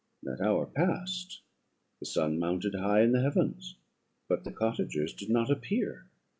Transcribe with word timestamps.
That 0.23 0.41
hour 0.41 0.65
passed, 0.65 1.41
the 1.99 2.07
sun 2.07 2.39
mounted 2.39 2.73
high 2.73 3.01
in 3.03 3.11
the 3.11 3.21
heavens, 3.21 3.75
but 4.27 4.43
the 4.43 4.51
cottagers 4.51 5.13
did 5.13 5.29
not 5.29 5.51
appear. 5.51 6.07